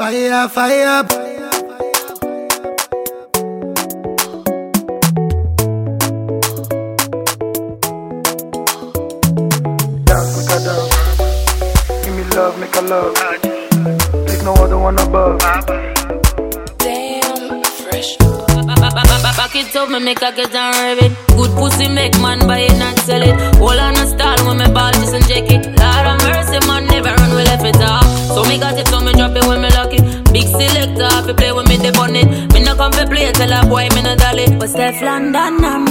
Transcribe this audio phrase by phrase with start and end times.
[0.00, 1.02] Fire, fire.
[10.06, 10.94] Dance, make a dance.
[12.02, 13.14] Give me love, make a love.
[14.24, 15.38] There's no other one above.
[16.78, 18.16] Damn, fresh.
[19.36, 21.16] Back it up, me make a get and rev.
[21.36, 22.79] Good pussy make man buy it and sell it.
[34.90, 35.89] But London, I'm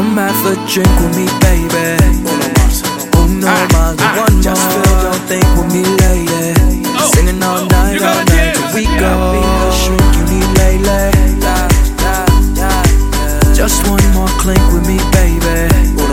[0.00, 2.00] Come have a drink with me, baby.
[3.20, 6.54] Uno más de one Just feel, don't think with me, lady.
[6.96, 8.74] Oh, Singing all oh, night, all night till dance.
[8.74, 9.12] we go.
[9.70, 10.88] Shrink you need lady.
[13.54, 16.09] Just one more clink with me, baby.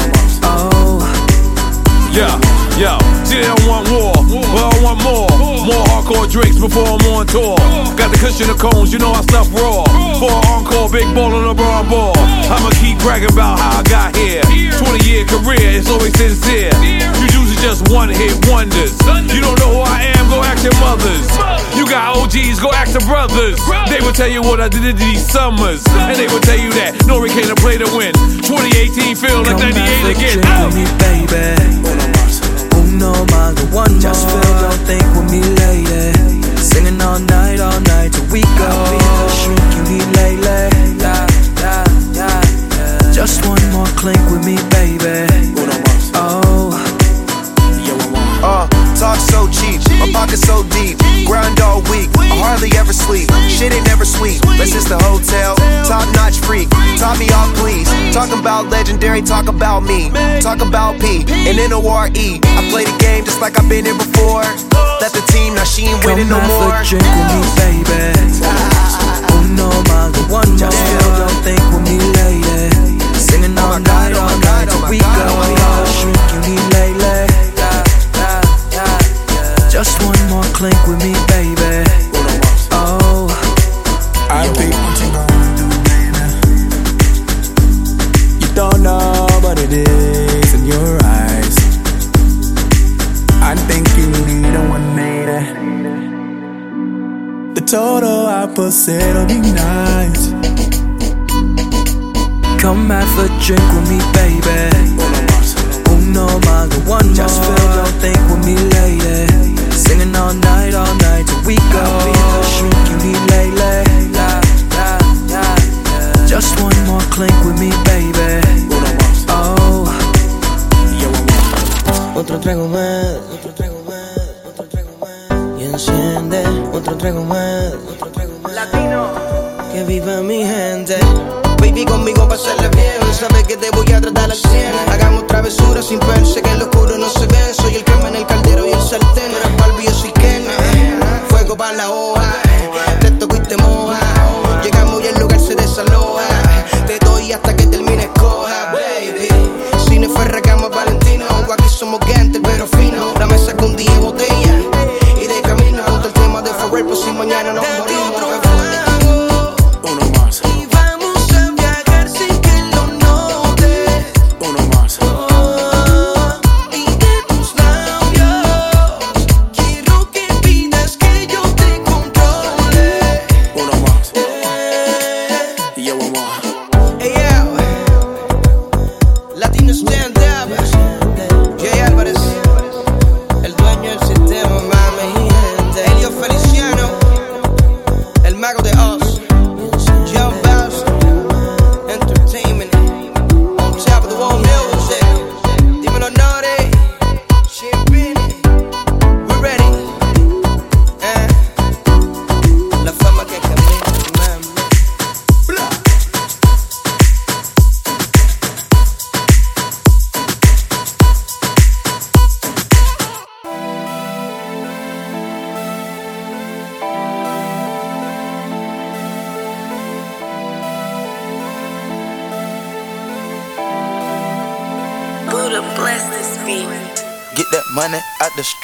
[5.67, 5.83] More.
[5.91, 7.59] Hardcore drinks before I'm on tour.
[8.00, 9.83] Got the cushion of cones, you know I stuff raw.
[10.17, 12.16] For an encore, big ball on a brown ball.
[12.47, 14.41] I'ma keep bragging about how I got here.
[14.47, 16.72] 20 year career, it's always sincere.
[16.79, 18.95] You usually just one hit wonders.
[19.27, 21.27] You don't know who I am, go ask your mothers.
[21.75, 23.59] You got OGs, go ask the brothers.
[23.91, 25.83] They will tell you what I did in these summers.
[26.07, 28.16] And they will tell you that Nori came to play to win.
[28.47, 30.39] 2018 feel like 98 a again.
[30.47, 30.72] Oh.
[30.72, 30.85] me,
[31.27, 32.16] baby.
[32.99, 36.41] De one Just feel, don't think with me, lady.
[36.57, 38.71] Singing all night, all night till we go.
[39.29, 40.37] Shrink you need lady.
[43.13, 45.66] Just one more clink with me, baby.
[49.99, 50.97] My pocket so deep.
[51.25, 53.27] Grind all week, I hardly ever sleep.
[53.49, 54.39] Shit ain't never sweet.
[54.57, 56.69] Let's just the hotel, top notch freak.
[56.97, 57.89] Top me off, please.
[58.13, 60.09] Talking about legendary, talk about me.
[60.41, 62.39] Talk about P and N O R E.
[62.43, 64.45] I play the game just like I've been here before.
[65.01, 66.73] Left the team, now she ain't winning no have more.
[66.73, 68.17] a drink with me, baby.
[68.41, 70.69] Oh, Uno más de one more.
[71.19, 71.61] Don't think
[79.77, 82.06] Just one more clink with me, baby.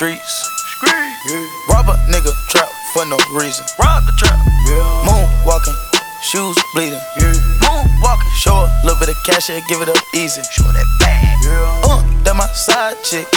[0.02, 0.50] Out the streets.
[1.70, 3.66] Rob a nigga trap for no reason.
[3.80, 4.40] Rob the trap.
[5.06, 5.74] Moon walking,
[6.22, 7.00] shoes bleeding.
[7.20, 7.34] Yeah.
[7.62, 10.42] Moon walking, show a little bit of cash and give it up easy.
[10.52, 11.38] Show that bag.
[11.84, 13.28] Uh, that my side chick.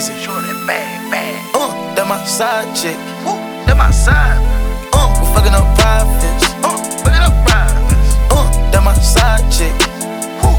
[0.00, 0.24] Give it up easy.
[0.24, 1.54] Show that bag, bag.
[1.54, 2.96] Uh, that my side chick.
[3.24, 3.36] Woo,
[3.66, 4.40] that my side.
[4.92, 6.44] Uh, we fucking up profits.
[6.64, 8.16] Uh, fucking up profits.
[8.32, 9.74] Uh, that my side chick.
[10.40, 10.56] Woo,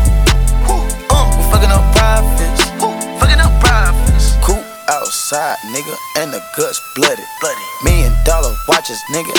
[0.69, 0.85] woo.
[1.09, 2.69] Uh, we fucking up profits.
[2.81, 4.38] Woo, fucking up profits.
[4.41, 7.23] Cool outside, nigga, and the guts bloody.
[7.41, 7.65] Bloody.
[7.83, 9.33] Million dollar watches, nigga,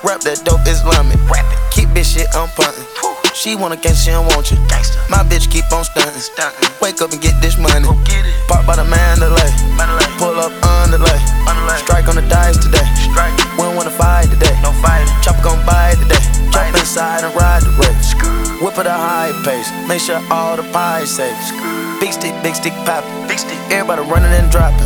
[0.00, 1.20] Rap that dope Islamic.
[1.28, 1.60] Rap it.
[1.76, 2.88] Keep this shit on puntin'.
[3.36, 4.56] She wanna gangsta, she don't want you.
[4.64, 4.96] Gangsta.
[5.12, 6.24] My bitch keep on stuntin'.
[6.24, 6.80] Stuntin'.
[6.80, 7.84] Wake up and get this money.
[7.84, 8.32] Go get it.
[8.48, 9.52] Park by the Mandalay.
[9.76, 10.08] Mandalay.
[10.16, 11.20] Pull up underlay.
[11.44, 11.76] Underlay.
[11.84, 12.84] Strike on the dice today.
[12.96, 13.36] Strike.
[13.60, 14.56] We don't wanna fight today.
[14.64, 15.12] No fighting.
[15.20, 16.24] Chopper gon' buy it today.
[16.48, 18.16] Jump inside and ride the race.
[18.64, 19.68] Whip at a high pace.
[19.84, 21.36] Make sure all the pies safe.
[22.00, 23.28] Big stick, big stick poppin'.
[23.28, 23.60] Big stick.
[23.68, 24.80] Everybody running and dropping.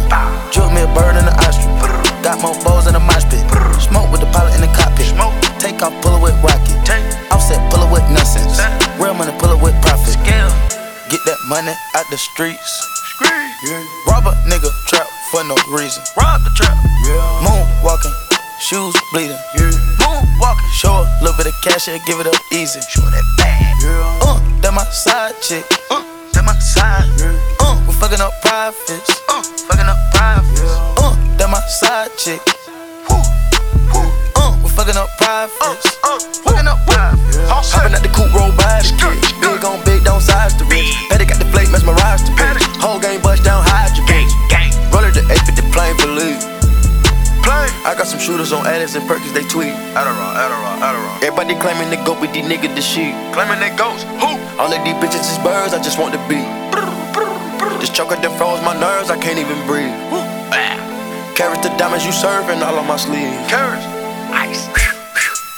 [0.51, 2.04] Juke me a bird in the ostrich.
[2.25, 3.45] Got more bows in the mosh pit.
[3.85, 5.13] Smoke with the pilot in the cockpit.
[5.13, 5.37] Smoke.
[5.61, 6.81] Take off, pull it with rocket.
[7.29, 8.57] Offset, pull it with nonsense.
[8.97, 10.17] Real money, pull it with profit.
[10.17, 10.49] Scale.
[11.13, 12.65] Get that money out the streets.
[13.21, 13.85] Yeah.
[14.09, 16.01] Rob a nigga trap for no reason.
[16.17, 16.73] Rob the trap.
[17.45, 18.13] Moon walking,
[18.57, 19.37] shoes bleeding.
[20.01, 22.81] Moon walking, show a little bit of cash and give it up easy.
[22.89, 23.77] Show that bag.
[24.25, 25.65] Uh, that my side chick.
[25.93, 26.01] Uh,
[26.33, 27.05] that my side.
[27.61, 29.13] Uh, we fucking up profits.
[29.29, 30.44] Uh, fucking up profits.
[31.35, 32.39] Uh, that my side chick.
[34.39, 35.99] Uh, we fucking up profits.
[36.03, 37.39] Uh, fucking up profits.
[37.51, 39.19] Hopping at the coupe, roll by the kid.
[39.43, 40.95] Big on big, don't size the rich.
[41.11, 42.63] Petty got the flake, mesmerize the bitch.
[42.79, 44.31] Whole game bust down, hide your bitch.
[44.95, 46.39] Roller the 8 with the plane for leave.
[47.85, 49.75] I got some shooters on Addis and Perkins, they tweet.
[49.99, 51.17] Adderall, Adderall, Adderall.
[51.21, 53.13] Everybody claiming they go with these niggas the shit.
[53.35, 54.07] Claiming they ghosts.
[54.23, 54.39] Who?
[54.57, 56.41] All of these bitches is birds, I just want to be.
[57.83, 59.93] This choker that froze my nerves, I can't even breathe.
[61.35, 63.35] Carrots the diamonds you serving all on my sleeve.
[63.51, 63.83] Carrots.
[64.31, 64.71] Ice.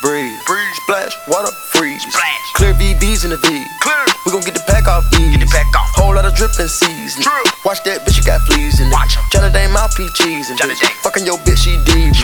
[0.01, 0.33] Breathe.
[0.49, 0.75] Breathe.
[0.89, 1.13] Splash.
[1.29, 1.53] Water.
[1.77, 2.01] Freeze.
[2.01, 2.53] Splash.
[2.57, 3.45] Clear VVs in the V.
[3.85, 4.05] Clear.
[4.25, 5.37] We gon' get the pack off these.
[5.37, 5.93] Get the pack off.
[6.01, 7.21] Whole lot of dripping season.
[7.21, 7.45] True.
[7.69, 8.93] Watch that bitch, you got fleas in it.
[8.97, 10.81] Watch Johnny Dang, my peaches and bitch.
[11.05, 12.17] Fucking your bitch, she deep.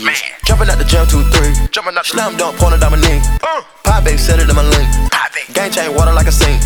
[0.48, 1.52] Jumping out the jump two three.
[1.68, 2.08] Jumping out.
[2.08, 3.20] the Slam dunk, point my knee.
[3.44, 3.60] Uh.
[3.84, 4.88] Pie bake, set it in my lane.
[5.12, 5.22] Pie.
[5.52, 6.60] Gang chain, water like a sink.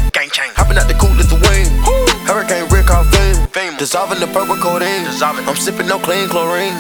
[3.97, 5.09] Dissolving the purple codeine.
[5.09, 5.49] Dissolving.
[5.49, 6.77] I'm sipping no clean chlorine.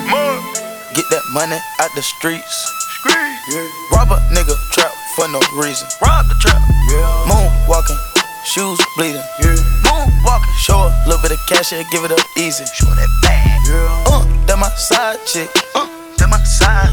[0.92, 2.52] Get that money out the streets.
[3.88, 5.88] Rob a nigga trap for no reason.
[6.04, 6.60] Rob the trap.
[7.24, 7.96] Moon walking,
[8.44, 9.24] shoes bleeding.
[9.40, 12.68] Moon walking, show a little bit of cash and give it up easy.
[12.76, 13.64] Show that bag.
[14.12, 15.48] Uh, that my side chick.
[15.72, 15.88] Uh,
[16.20, 16.92] that my side.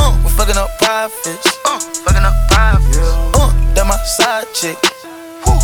[0.00, 1.44] Uh, we fucking up profits.
[1.68, 2.96] Uh, fucking up profits.
[3.36, 4.80] Uh, that my side chick.
[5.44, 5.60] Woo,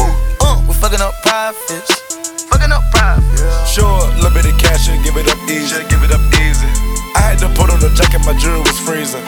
[0.00, 0.08] woo.
[0.40, 2.05] Uh, we fucking up profits.
[2.50, 3.42] Fucking up profits.
[3.68, 5.76] Sure, little bit of cash and give it up easy.
[5.88, 6.68] Give it up easy.
[7.16, 9.22] I had to put on the jacket, my jewelry was freezing.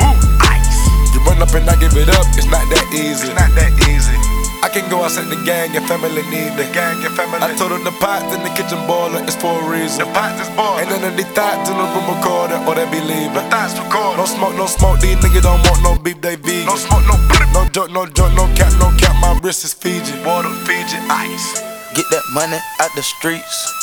[0.45, 0.79] Ice.
[1.15, 3.29] You run up and I give it up, it's not that easy.
[3.29, 4.17] It's not that easy.
[4.61, 7.39] I can go outside the gang, your family need the gang, your family.
[7.39, 10.03] I told them the pot's in the kitchen boiler is for a reason.
[10.03, 10.91] The pot is boiling.
[10.91, 13.39] And then the thoughts in the room recorder, or they be leaving.
[13.39, 14.19] The thoughts record.
[14.19, 16.67] No smoke, no smoke, these niggas don't want no beef, they vegan.
[16.67, 17.49] No smoke, no blip.
[17.55, 20.13] No joke, no joke, no cap, no cap, my wrist is Fiji.
[20.27, 21.78] Water, Fiji, ice.
[21.99, 23.75] Get that money out the streets.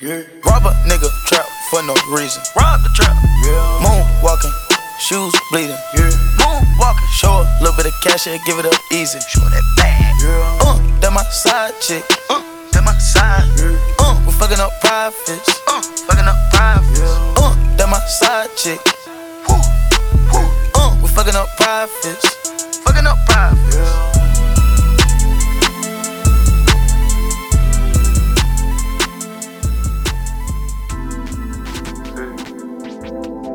[0.00, 0.24] Yeah.
[0.40, 2.40] Rob a nigga trap for no reason.
[2.56, 3.12] Rob the trap.
[3.84, 4.48] Moon walking,
[4.96, 5.76] shoes bleeding.
[6.40, 9.20] Moon walking, show a little bit of cash and give it up easy.
[9.28, 10.16] Show that bag.
[10.24, 10.64] Yeah.
[10.64, 12.00] Uh, that my side chick.
[12.32, 12.40] Uh,
[12.72, 13.44] that my side.
[14.00, 15.52] Uh, we fucking up profits.
[15.68, 17.04] Uh, fucking up profits.
[17.36, 18.80] Uh, that my side chick.
[19.44, 19.60] Woo,
[20.32, 20.48] woo.
[20.72, 22.32] Uh, we fucking up profits.
[22.80, 23.61] Fucking up profits.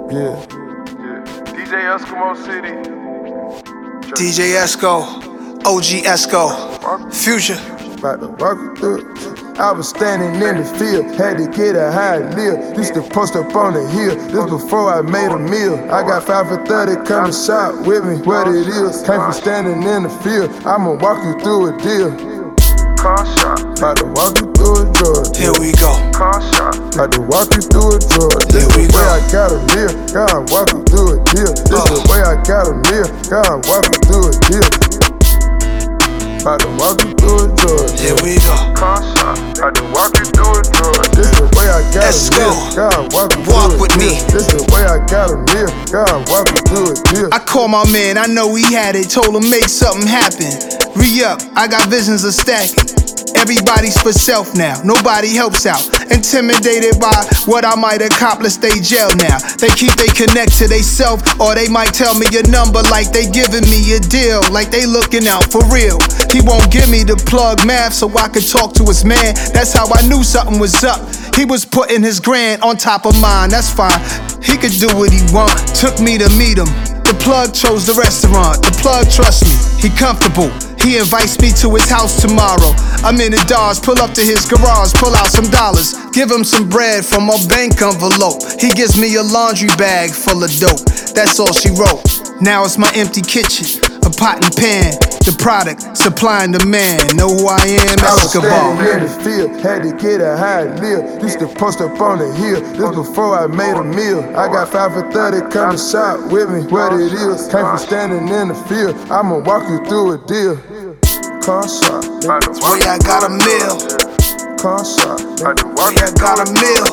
[0.10, 0.40] Yeah.
[1.52, 2.72] DJ Eskimo City.
[4.16, 5.04] DJ Esco,
[5.66, 7.60] OG Esco, Future.
[7.98, 9.56] About to.
[9.60, 12.78] I was standing in the field, had to get a high live.
[12.78, 15.76] Used to post up on the hill, this before I made a meal.
[15.92, 19.04] I got 5 for 30, come and shop with me, what it is.
[19.04, 22.12] Came from standing in the field, I'ma walk you through a deal.
[23.78, 25.38] About to walk you through a drug.
[25.38, 25.94] Here we go.
[26.18, 28.34] About to walk you through a drug.
[28.50, 29.06] This Here we the way.
[29.06, 29.94] I gotta live.
[30.10, 31.54] God walk you through a deal.
[31.54, 33.06] This the way I gotta live.
[33.30, 34.66] God walk you through a deal.
[36.42, 37.86] About to walk you through a drug.
[38.02, 38.56] Here we go.
[38.74, 41.06] About to walk you through a drug.
[41.14, 42.50] This the way I gotta Let's go.
[42.50, 42.76] live.
[42.82, 44.10] God walk you Walk through a with deal.
[44.10, 44.26] me.
[44.34, 45.70] This the way I gotta live.
[45.94, 47.30] God walk you through a deal.
[47.30, 50.50] I called my man, I know he had it, told him make something happen.
[50.98, 52.97] Re up, I got visions of stacking.
[53.38, 55.82] Everybody's for self now, nobody helps out.
[56.10, 57.14] Intimidated by
[57.46, 59.38] what I might accomplish, they jail now.
[59.62, 63.12] They keep they connect to they self, or they might tell me a number like
[63.12, 66.02] they giving me a deal, like they looking out for real.
[66.34, 69.36] He won't give me the plug math so I could talk to his man.
[69.54, 71.00] That's how I knew something was up.
[71.36, 74.02] He was putting his grand on top of mine, that's fine.
[74.42, 75.54] He could do what he want.
[75.76, 76.72] Took me to meet him.
[77.06, 78.64] The plug chose the restaurant.
[78.64, 79.54] The plug trust me.
[79.82, 80.52] He comfortable.
[80.82, 82.74] He invites me to his house tomorrow.
[83.04, 86.44] I'm in the Dodge, pull up to his garage, pull out some dollars, give him
[86.44, 88.42] some bread from a bank envelope.
[88.60, 90.84] He gives me a laundry bag full of dope.
[91.14, 92.04] That's all she wrote.
[92.42, 94.96] Now it's my empty kitchen, a pot and pan.
[95.28, 97.20] The product, supply and demand.
[97.20, 100.64] Know who I am, I was standing in the field, had to get a high
[100.80, 101.20] live.
[101.22, 104.24] Used to post up on the hill, this before I made a meal.
[104.40, 107.52] I got 5 for 30, come and shop with me, what it is.
[107.52, 110.56] Came from standing in the field, I'ma walk you through a deal.
[111.44, 113.76] Car shop, That's I got a meal.
[114.56, 116.88] car shop, Where I got a meal.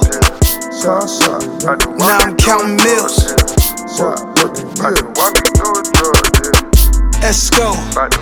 [0.82, 1.38] car shop,
[1.94, 3.14] Now I'm counting meals.
[3.94, 6.33] shop, looking good.
[7.24, 7.70] Let's go.
[7.70, 8.18] Let's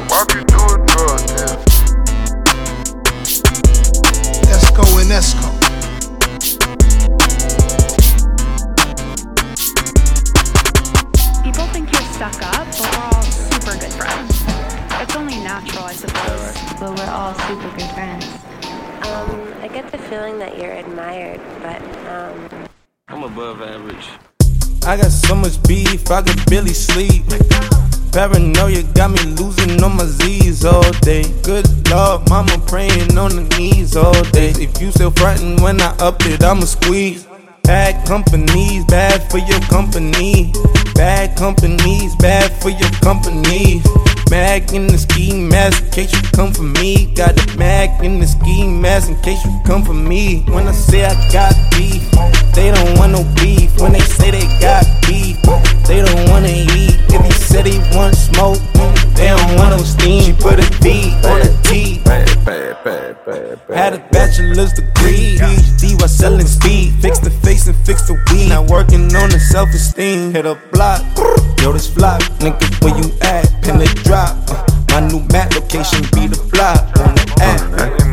[4.71, 5.51] go and let's go.
[11.43, 14.45] People think you're stuck up, but we're all super good friends.
[15.03, 16.55] It's only natural, I suppose.
[16.79, 18.25] but we're all super good friends.
[19.09, 22.69] Um, I get the feeling that you're admired, but um,
[23.09, 24.09] I'm above average.
[24.87, 27.25] I got so much beef, I could barely sleep.
[28.13, 31.25] Paranoia got me losing on my Z's all day.
[31.43, 34.51] Good Lord, mama praying on the knees all day.
[34.51, 37.27] If you still frontin' when I up it, I'ma squeeze.
[37.63, 40.53] Bad companies, bad for your company.
[40.95, 43.81] Bad companies, bad for your company.
[44.33, 47.13] Mag in the ski mask in case you come for me.
[47.15, 50.41] Got a mag in the ski mask in case you come for me.
[50.49, 52.01] When I say I got beef,
[52.55, 53.79] they don't want no beef.
[53.79, 55.37] When they say they got beef,
[55.87, 56.97] they don't wanna eat.
[57.13, 58.57] If he said he want smoke,
[59.17, 60.23] they don't want no steam.
[60.23, 62.01] She Put a D on a T.
[63.69, 66.95] Had a bachelor's degree, PhD while selling speed.
[67.03, 68.49] Fix the face and fix the weed.
[68.49, 70.33] Now working on the self esteem.
[70.33, 71.03] Hit a block,
[71.61, 72.23] yo, this flop.
[72.41, 73.45] Nigga, where you at?
[73.63, 74.22] Pin the drop.
[74.23, 74.39] Uh,
[74.91, 77.59] my new map location be the block on the app.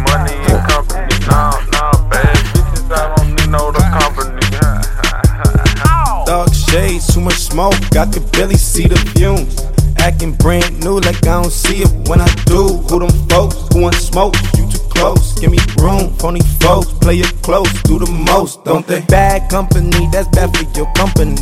[0.09, 4.41] money in company, nah, nah, bad bitches, I don't need no the company.
[6.25, 9.61] Dark shades, too much smoke, I could barely see the fumes.
[9.99, 12.81] Acting brand new like I don't see it when I do.
[12.89, 14.33] Who them folks who want smoke?
[14.57, 16.09] You too close, give me room.
[16.17, 19.01] Phony folks, play it close, do the most, don't they?
[19.01, 21.37] Bad company, that's bad for your company.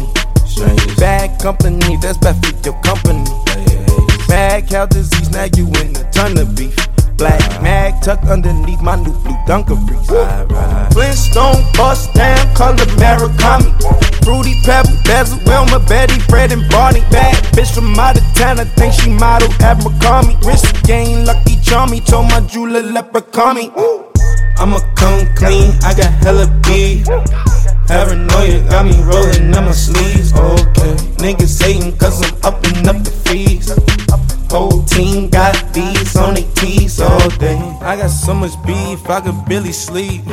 [1.00, 3.24] Bad company, that's bad for your company.
[4.28, 6.76] Mad cow disease, now you in a ton of beef.
[7.18, 10.08] Black mag tucked underneath my new blue dungarees.
[10.94, 13.74] Flintstone bust down, color Murakami.
[14.24, 17.02] Fruity Pebble, Basil, Wilma, Betty, Fred, and Barney.
[17.10, 20.40] Bad bitch from out of town, I think she model at McCarmy.
[20.46, 23.72] Wrist game, lucky charmy, told my jeweler leprechaun me.
[24.60, 27.08] I'ma come clean, I got hella beef.
[27.88, 30.34] Paranoia got me rolling in my sleeves.
[30.34, 33.72] Okay, niggas hating cause I'm upping up the fees.
[34.52, 37.58] Whole team got these on their tees all day.
[37.82, 40.24] I got so much beef, I could barely sleep.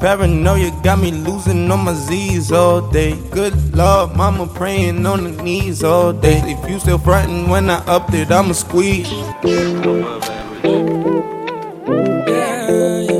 [0.00, 3.14] Paranoia got me losing on my Z's all day.
[3.30, 6.42] Good Lord, mama praying on the knees all day.
[6.44, 9.08] If you still frontin' when I up it, I'ma squeeze.
[12.28, 13.15] I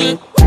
[0.00, 0.37] I'm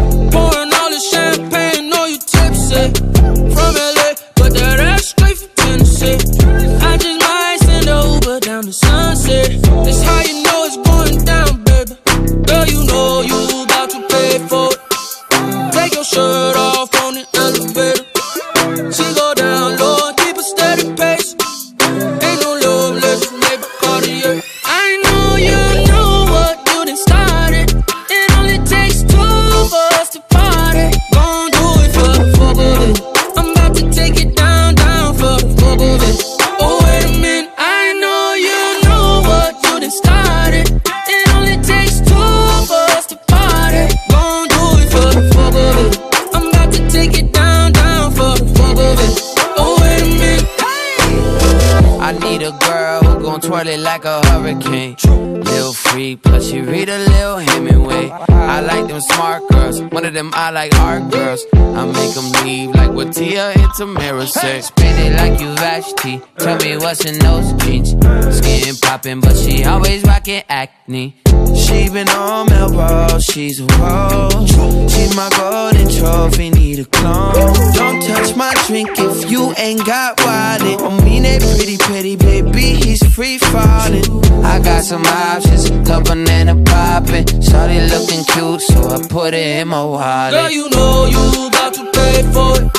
[60.11, 61.45] of them I like hard girls.
[61.53, 64.63] I make them leave like what Tia and Tamera said.
[64.63, 66.21] Spin it like you Vashti.
[66.37, 67.91] Tell me what's in those jeans.
[68.37, 71.15] Skin popping, but she always rocking acne.
[71.55, 74.49] She been on Melrose, she's a rose.
[74.91, 77.33] She my golden trophy, need a clone.
[77.73, 80.81] Don't touch my drink if you ain't got wallet.
[80.81, 84.05] I mean that pretty, pretty baby, he's free falling.
[84.43, 87.25] I got some options, cup banana popping.
[87.41, 90.33] Shawty looking cute, so I put it in my wallet.
[90.33, 92.71] Girl, you know you got to pay for it.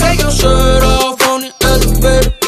[0.00, 2.43] Take your shirt off on the elevator.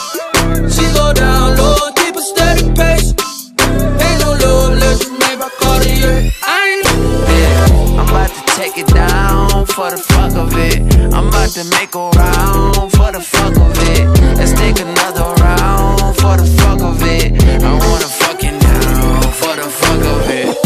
[8.57, 10.81] Take it down for the fuck of it.
[11.13, 14.09] I'm about to make a round for the fuck of it.
[14.39, 17.43] Let's take another round for the fuck of it.
[17.63, 20.66] I wanna fucking down for the fuck of it.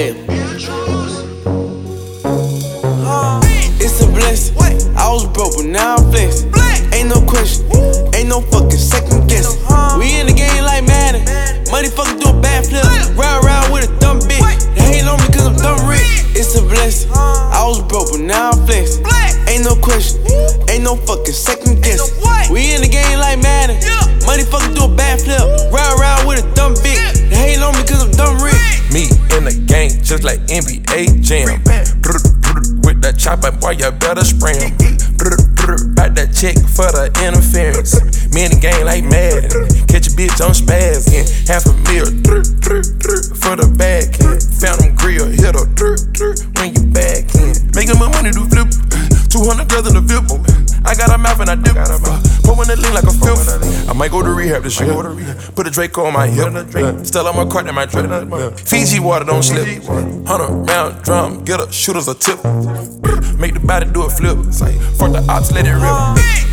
[0.00, 0.16] Hey.
[3.84, 4.56] It's a blessing.
[4.96, 6.48] I was broke, but now I'm flexing.
[6.96, 7.68] Ain't no question,
[8.16, 9.60] ain't no fucking second guessing.
[10.00, 11.20] We in the game like Madden.
[11.70, 12.82] Money fucking do a bad flip.
[13.12, 14.40] Ride around with a dumb bitch.
[14.72, 16.00] They hate on me cause I'm dumb rich.
[16.32, 17.12] It's a blessing.
[17.12, 19.04] I was broke, but now I'm flexing.
[19.52, 20.24] Ain't no question,
[20.72, 22.08] ain't no fucking second guessing.
[22.48, 23.76] We in the game like Madden.
[24.24, 24.89] Money fucking do a
[30.10, 31.62] just like NBA Jam.
[32.82, 34.26] With that chopper, boy, you better
[34.58, 34.74] 'em.
[35.94, 37.94] Back that check for the interference.
[38.34, 39.70] Me game like Madden.
[39.86, 41.30] Catch a bitch on spazzing.
[41.46, 42.10] Half a meal
[43.38, 44.42] for the back end.
[44.58, 45.66] Found them grill, hit her
[46.58, 47.54] when you back in.
[47.78, 48.89] Making my money do flip.
[49.30, 50.26] 200 girls in the VIP.
[50.84, 51.74] I got a mouth and I dip.
[52.42, 53.88] Pulling the lean like a filth.
[53.88, 54.92] I might go to rehab this year.
[55.54, 57.06] Put a Draco on my hip.
[57.06, 58.58] Still on my cart in my drip.
[58.58, 59.66] Fiji water don't slip.
[60.26, 62.42] Hundred round drum, get a shooters a tip.
[63.38, 64.36] Make the body do a flip.
[64.98, 66.49] Fuck the odds, let it rip.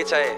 [0.00, 0.30] Bitch ass.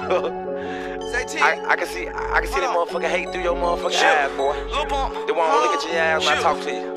[1.40, 4.54] I, I can see I can see that motherfucker hate through your motherfucking eyes, boy.
[5.26, 6.94] They won't look at your ass when I talk to you.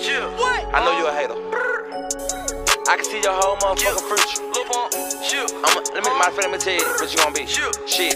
[0.74, 1.38] I know you a hater.
[2.89, 4.44] I can see your whole motherfucking future.
[5.63, 7.46] I'm let me my friend, let me tell you what you gonna be.
[7.48, 8.16] Shit.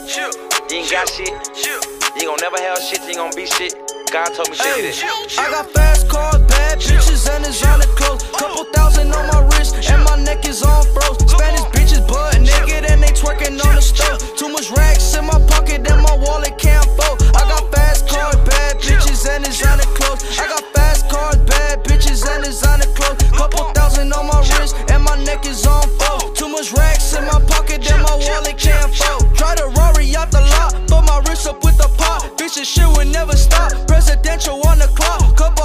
[0.70, 1.30] You ain't got shit.
[1.30, 1.80] You
[2.16, 3.02] ain't gonna never have shit.
[3.02, 3.74] You ain't gonna be shit.
[4.12, 4.96] God told me shit.
[4.96, 6.37] Hey, I got fast cars,
[6.78, 8.24] bad bitches, and designer clothes.
[8.24, 11.18] Couple thousand on my wrist, and my neck is on froze.
[11.30, 14.20] Spanish bitches butt naked, and they twerking on the stove.
[14.36, 17.22] Too much racks in my pocket, and my wallet can't fold.
[17.36, 20.24] I got fast cars, bad bitches, and designer clothes.
[20.40, 23.22] I got fast cars, bad bitches, and designer clothes.
[23.32, 26.36] Couple thousand on my wrist, and my neck is on fold.
[26.36, 29.36] Too much racks in my pocket, and my wallet can't fold.
[29.36, 32.38] Try to Rory out the lot, throw my wrist up with the pot.
[32.38, 33.72] Bitches shit will never stop.
[33.88, 35.57] Presidential on the clock, couple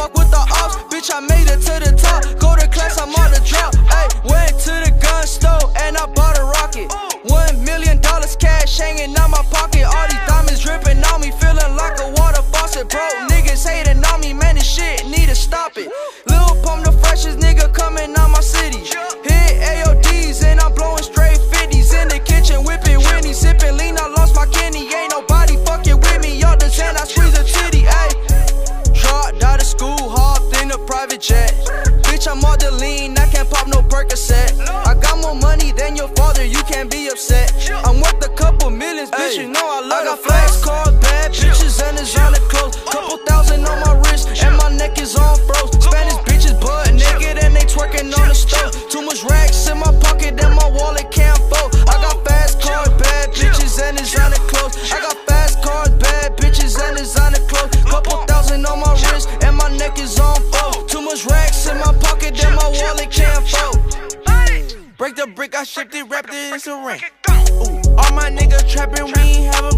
[0.00, 1.12] fuck with the ops, bitch.
[1.12, 2.24] I made it to the top.
[2.40, 3.76] Go to class, I'm on the drop.
[3.92, 6.88] Hey, went to the gun store and I bought a rocket.
[7.28, 9.84] One million dollars cash hanging out my pocket.
[9.84, 12.88] All these diamonds dripping on me, feeling like a water faucet.
[12.88, 14.54] Bro, niggas hating on me, man.
[14.56, 15.92] This shit need to stop it.
[16.26, 18.39] Lil Pump, the freshest nigga coming out my
[31.20, 31.52] jet.
[32.02, 34.58] Bitch, I'm all the lean, I can't pop no Percocet.
[34.86, 37.52] I got more money than your father, you can't be upset.
[37.84, 41.32] I'm worth a couple millions, bitch, you know I love I got flex cars, bad
[41.32, 42.39] bitches, and it's all
[65.60, 67.00] got it wrapped it in some rain.
[67.28, 69.69] Ooh, all my niggas trapping, we ain't have a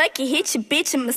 [0.00, 1.12] fuck it, hit your bitch in my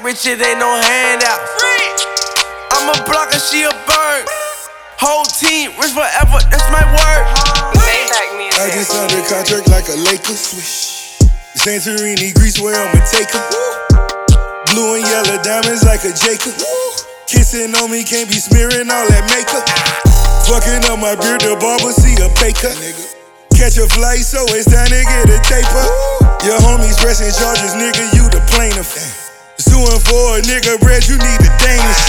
[0.00, 1.40] got rich, it ain't no handout.
[2.72, 4.24] I'm a blocker, she a bird.
[4.98, 7.24] Whole team, rich forever, that's my word.
[8.60, 10.36] I just signed a contract like a Laker.
[10.36, 11.16] Swish.
[11.56, 13.44] Santorini, Greece, where I'ma take her.
[14.72, 16.54] Blue and yellow diamonds like a Jacob.
[17.26, 19.64] Kissing on me, can't be smearing all that makeup.
[20.48, 22.76] Fucking up my beard, the barber see a pay cut.
[23.56, 25.84] Catch a flight, so it's time to get a taper.
[26.44, 29.19] Your homies pressing charges, nigga, you the plaintiff.
[29.60, 32.00] Suing for a nigga bread, you need the Danish.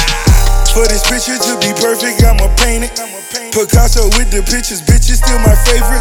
[0.71, 2.95] For this picture to be perfect, I'ma paint it.
[3.51, 5.99] Picasso with the pictures, bitch, bitches still my favorite.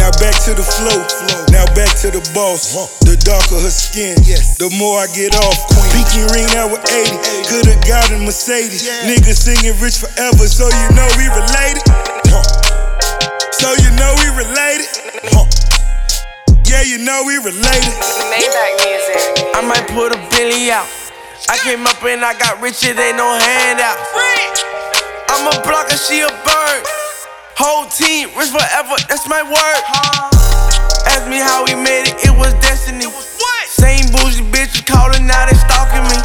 [0.00, 1.04] Now back to the flow,
[1.52, 2.72] now back to the boss.
[3.04, 4.16] The darker her skin,
[4.56, 5.68] the more I get off.
[5.92, 7.12] Pinky ring now with 80,
[7.44, 8.88] could've got a Mercedes.
[9.04, 11.84] Niggas singing rich forever, so you know we related.
[13.52, 14.88] So you know we related.
[16.74, 17.94] Yeah, you know we related.
[18.34, 19.46] Maybach music.
[19.54, 20.90] I might put a Billy out.
[21.46, 23.94] I came up and I got rich, it ain't no handout.
[25.30, 26.82] I'm a blocker, she a bird.
[27.54, 29.80] Whole team, rich forever, that's my word.
[31.06, 33.06] Ask me how we made it, it was destiny.
[33.70, 36.18] Same bougie bitches calling, now they stalking me.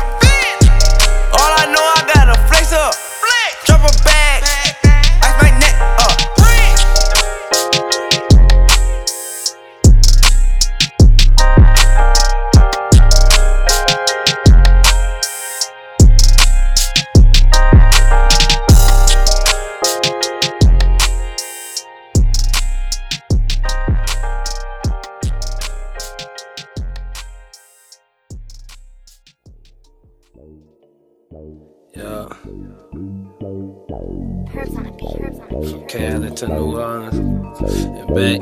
[1.30, 2.98] All I know, I gotta flex up.
[3.70, 4.19] Drop a bag,
[31.96, 32.30] Yeah.
[34.60, 38.42] From Cali to New Orleans and back.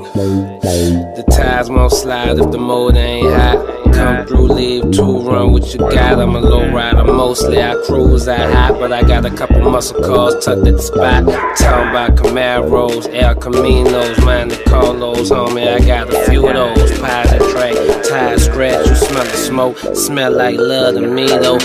[1.15, 3.93] The tides won't slide if the motor ain't hot.
[3.93, 6.19] Come through, leave two, run what you got.
[6.19, 7.62] I'm a low rider mostly.
[7.62, 11.25] I cruise, I hot, but I got a couple muscle cars tucked at the spot.
[11.56, 15.71] Talking about Camaros, El Caminos, Monte Carlos, homie.
[15.71, 16.99] I got a few of those.
[16.99, 17.75] Pies and track,
[18.10, 18.88] tires scratch.
[18.88, 21.60] You smell the smoke, smell like love to me though.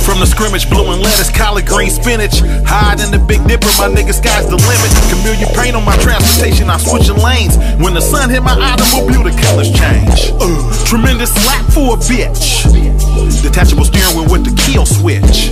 [0.00, 2.40] From the scrimmage, blue and lettuce, collard green spinach.
[2.66, 4.90] Hide in the Big Dipper, my nigga, sky's the limit.
[5.10, 7.56] Chameleon paint on my transportation, I'm switching lanes.
[7.82, 10.32] When the sun hit my automobile, the colors change.
[10.40, 12.99] Uh, tremendous slap for a bitch.
[13.42, 15.50] Detachable steering wheel with the kill switch.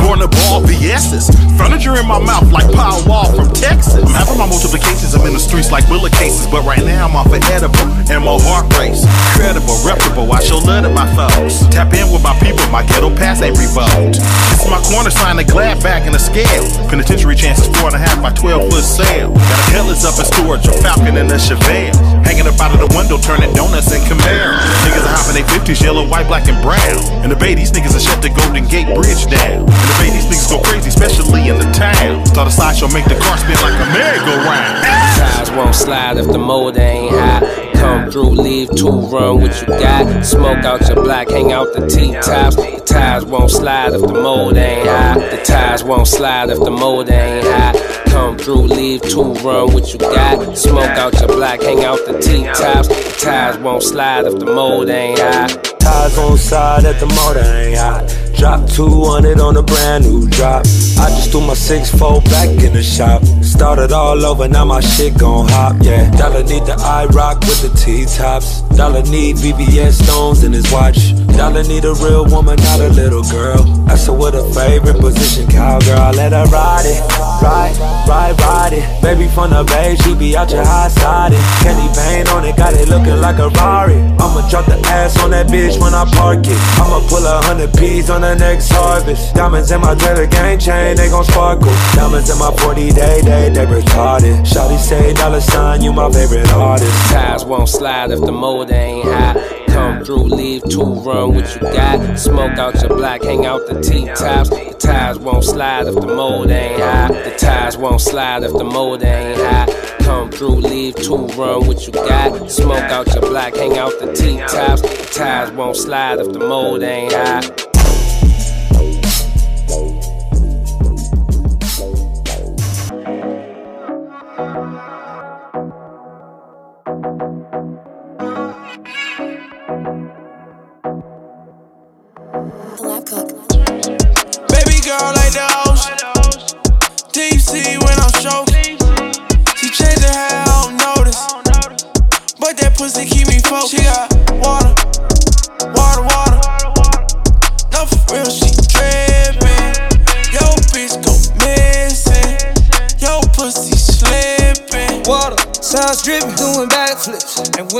[0.00, 1.28] Born to ball BS's.
[1.60, 4.00] Furniture in my mouth like Paul Wall from Texas.
[4.00, 5.84] I'm having my multiplications, I'm in the streets like
[6.16, 6.46] cases.
[6.48, 9.04] But right now I'm off an edible and my heart race.
[9.36, 11.66] Credible, reputable, I show love to my foes.
[11.68, 14.18] Tap in with my people, my ghetto pass ain't revoked.
[14.50, 16.64] This is my corner sign, a glad back in the scale.
[16.88, 19.30] Penitentiary chances four and a half by 12 foot sail.
[19.30, 22.09] Got a Hellas up in storage, a Falcon and a Chevelle.
[22.30, 24.54] Hanging up out of the window, turning donuts and Camaro.
[24.86, 27.02] Niggas are hopping they 50s, yellow, white, black, and brown.
[27.26, 29.66] And the bay, these niggas are shut the Golden Gate Bridge down.
[29.66, 32.24] And the bay, these niggas go crazy, especially in the town.
[32.26, 34.78] Start a sideshow, make the car spin like a merry-go-round.
[35.18, 37.42] Tires won't slide if the motor ain't hot.
[37.74, 40.22] Come through, leave two, run what you got.
[40.22, 42.54] Smoke out your black, hang out the T-tops.
[42.54, 45.18] The tires won't slide if the motor ain't hot.
[45.18, 47.89] The tires won't slide if the motor ain't hot.
[48.10, 50.56] Come through, leave two, run what you got.
[50.56, 52.88] Smoke out your black, hang out the T-tops.
[52.88, 55.76] The tires won't slide if the motor ain't hot.
[55.78, 58.29] Tires on side if the motor ain't hot.
[58.36, 60.64] Drop 200 on a brand new drop.
[60.98, 63.22] I just threw my 6-4 back in the shop.
[63.42, 66.10] Started all over, now my shit gon' hop, yeah.
[66.16, 68.62] Dollar need the I rock with the T-tops.
[68.76, 71.14] Dollar need BBS stones in his watch.
[71.36, 73.62] Dollar need a real woman, not a little girl.
[73.86, 76.12] That's her with a favorite position, cowgirl.
[76.12, 77.00] Let her ride it,
[77.42, 77.76] ride,
[78.08, 79.02] ride, ride it.
[79.02, 81.32] Baby from the bay, she be out your high side.
[81.64, 84.00] Candy paint on it, got it looking like a Rari.
[84.20, 86.60] I'ma drop the ass on that bitch when I park it.
[86.80, 89.34] I'ma pull a hundred P's on the next harvest.
[89.34, 91.72] Diamonds in my trailer gang chain, they gon' sparkle.
[91.94, 94.44] Diamonds in my 40 day, day, they retarded.
[94.44, 97.10] Shawty say dollar sign, you my favorite artist.
[97.10, 99.36] Tires won't slide if the motor ain't hot.
[99.68, 102.18] Come through, leave two, run what you got.
[102.18, 104.50] Smoke out your black, hang out the T-tops.
[104.50, 107.12] The tires won't slide if the motor ain't hot.
[107.12, 109.96] The tires won't slide if the motor ain't hot.
[110.00, 112.50] Come through, leave two, run what you got.
[112.50, 114.82] Smoke out your black, hang out the T-tops.
[114.82, 117.69] The tires won't slide if the motor ain't hot.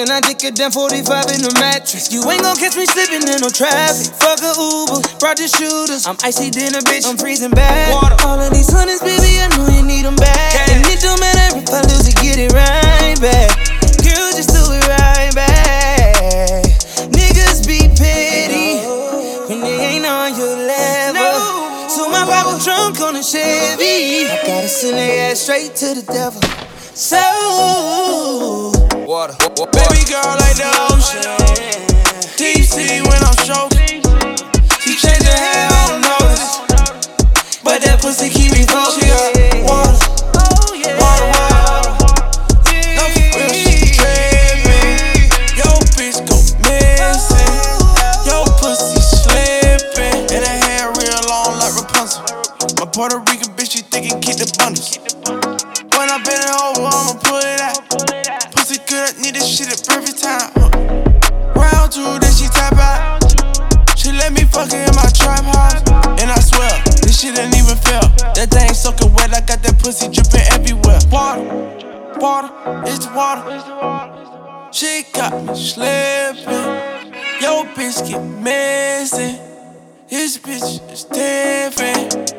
[0.01, 1.05] When I dick it down 45
[1.37, 4.09] in the mattress, you ain't gon' catch me slipping in no traffic.
[4.17, 6.09] Fuck a Uber, brought the shooters.
[6.09, 7.93] I'm icy dinner, bitch, I'm freezing bad.
[7.93, 10.57] Water, all of these hundreds, baby, I know you need them back.
[10.73, 13.53] And it don't matter if I lose it, get it right back.
[14.01, 16.65] Girl, just do it right back.
[17.13, 18.81] Niggas be petty
[19.53, 21.93] when they ain't on your level.
[21.93, 24.33] So my Bible drunk on a Chevy.
[24.33, 26.41] I gotta send their ass straight to the devil.
[26.97, 28.80] So
[29.11, 29.35] Water.
[29.73, 31.27] Baby girl like the ocean.
[32.37, 34.03] Deep sea when I'm stroking.
[34.79, 37.61] She changed her hair, I don't notice.
[37.65, 39.40] But that pussy keep me focused.
[74.81, 76.47] She got me slipping.
[77.43, 79.39] Yo, bitch get messy.
[80.09, 82.33] This bitch is different.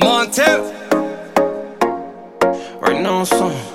[0.00, 0.62] Montel.
[2.80, 3.67] Right now, son.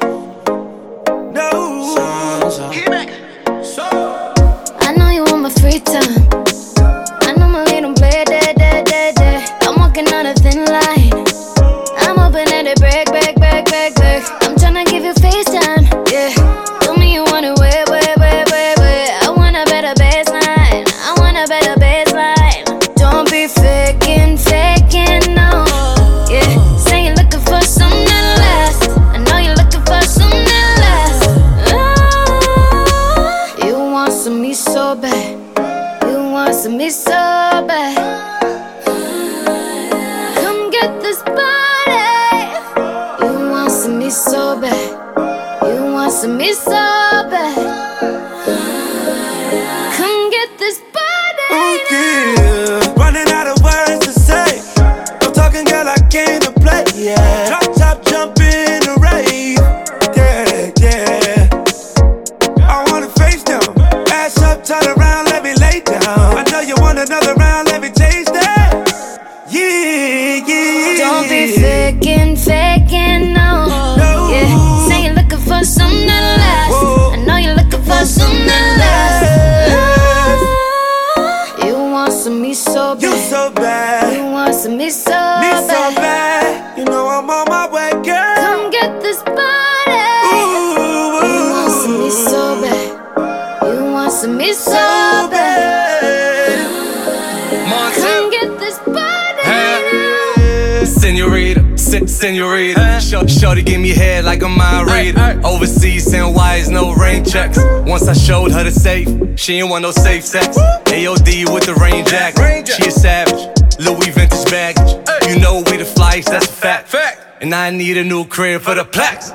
[103.64, 105.40] Shorty give me head like a mind reader.
[105.46, 107.58] Overseas, send wires, no rain checks.
[107.86, 110.58] Once I showed her the safe, she ain't want no safe sex.
[110.58, 112.68] AOD with the rain jacket.
[112.68, 113.50] She a savage.
[113.80, 114.92] Louis vintage baggage.
[115.28, 116.96] You know we the flies, that's a fact.
[117.42, 119.32] And I need a new crib for the plaques.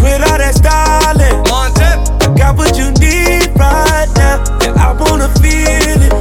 [0.00, 1.42] Quit all that stalling.
[2.22, 4.42] I got what you need right now.
[4.62, 6.11] And I wanna feel it.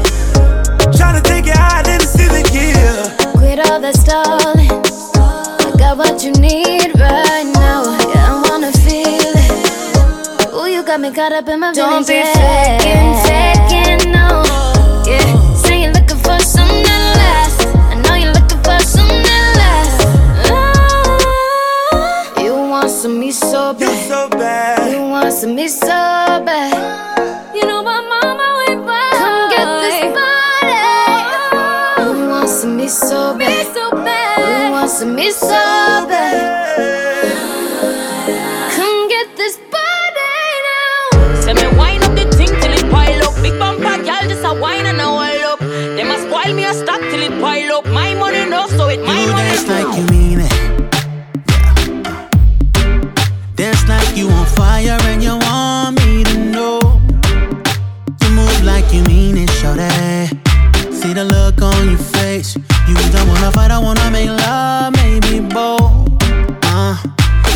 [11.21, 12.07] Got caught up in my Don't feelings.
[12.07, 12.77] be yeah.
[12.79, 14.43] faking, faking, no.
[15.05, 17.65] Yeah, say you're looking for something that lasts.
[17.93, 20.03] I know you're looking for something that lasts.
[20.49, 23.81] Ah, you want some me so bad.
[23.81, 24.91] You so bad.
[24.91, 27.55] You want some me so bad.
[27.55, 29.13] You know I'm on my way back.
[29.21, 30.79] Come get this body.
[32.19, 33.50] You want some me so bad.
[33.50, 34.65] me so bad.
[34.65, 36.21] You want some me so bad.
[49.92, 50.52] Like you mean it.
[53.56, 56.79] Dance like you on fire and you want me to know.
[58.21, 59.89] You move like you mean it, shorty.
[60.94, 62.56] See the look on your face.
[62.87, 66.23] You don't wanna fight, I wanna make love, maybe bold.
[66.63, 66.96] Uh,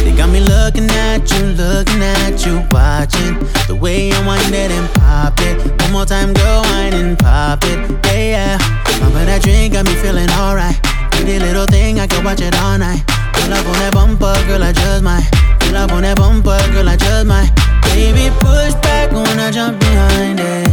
[0.04, 4.72] they got me looking at you, looking at you, watching the way you wind it
[4.72, 5.56] and pop it.
[5.84, 8.58] One more time, go wine and pop it, yeah, yeah.
[8.96, 10.78] Remember that drink got me feeling alright.
[11.12, 11.85] Pretty little thing,
[12.26, 13.06] watch it all night.
[13.34, 15.30] Pull up on that bumper, girl, I just might.
[15.60, 17.54] Pull up on that bumper, girl, I just might.
[17.94, 20.66] Baby, push back when I jump behind it.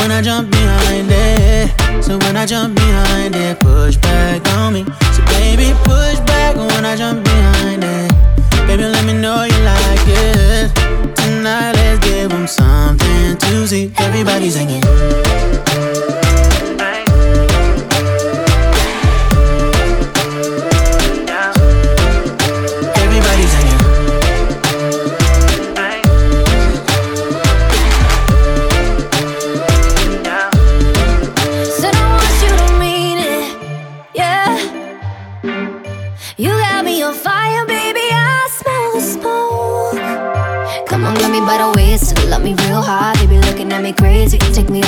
[0.00, 1.68] When I jump behind it.
[2.02, 4.84] So when I jump behind it, push back on me.
[5.12, 8.10] So baby, push back when I jump behind it.
[8.66, 10.72] Baby, let me know you like it.
[11.20, 13.92] Tonight, let's give them something to see.
[13.98, 14.82] Everybody singing.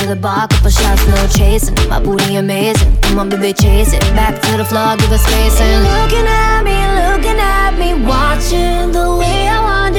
[0.04, 1.74] To the bar, couple shots, no chasing.
[1.88, 2.96] My booty amazing.
[3.02, 4.02] Come on, baby, chase it.
[4.14, 8.92] Back to the floor, give us space and looking at me, looking at me, watching
[8.92, 9.93] the way I wanted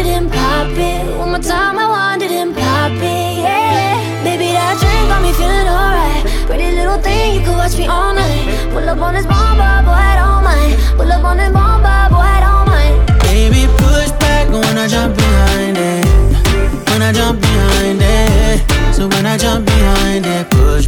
[18.96, 20.88] So when I jump behind it, push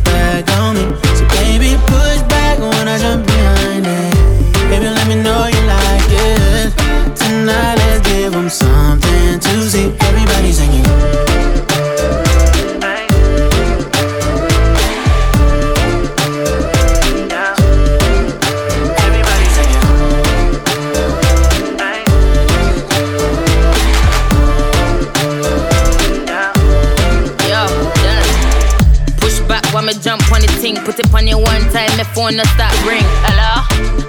[32.28, 33.03] phone no stop ring.
[33.23, 33.63] Hello?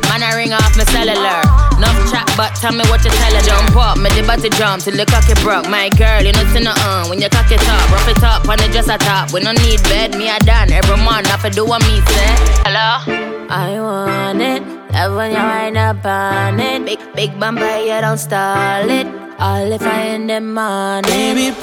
[0.09, 1.43] Man, I ring off my cellular.
[1.79, 3.43] No chat, but tell me what you tell her.
[3.43, 5.69] Jump up, me the body jump till the cocky broke.
[5.71, 8.49] My girl, you know see nothing uh, when you cocky it up, rough it up
[8.49, 9.33] on the dress top.
[9.33, 11.31] We no need bed, me I done every month.
[11.31, 12.31] I fi do what me say.
[12.67, 13.07] Hello?
[13.51, 14.63] I want it.
[14.93, 16.85] Love when you wind up on it.
[16.85, 19.07] Big big bumper, you don't stall it.
[19.39, 21.07] All if I in the morning.
[21.07, 21.55] Baby,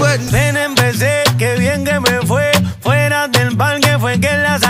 [0.00, 0.24] cuerpo.
[0.32, 2.50] Ven, empecé, que bien que me fue.
[2.80, 4.69] Fuera del parque fue que la las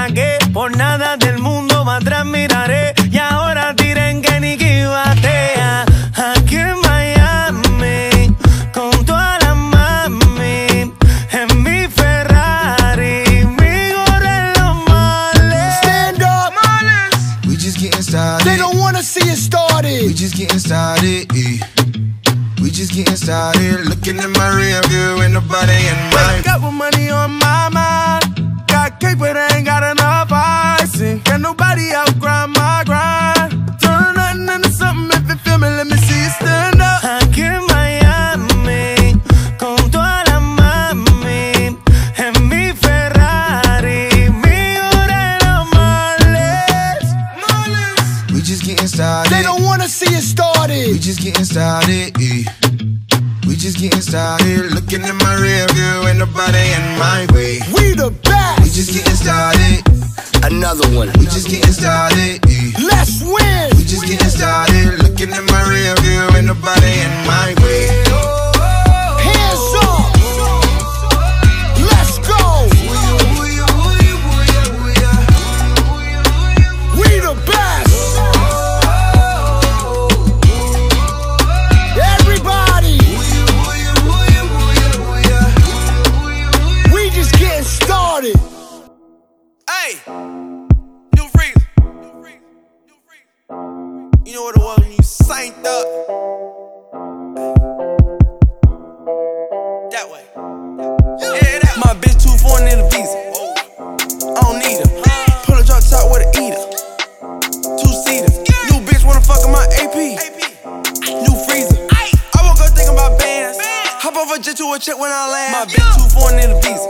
[114.51, 115.53] shit to a check when I land.
[115.53, 116.89] My bitch too foreign in the visa.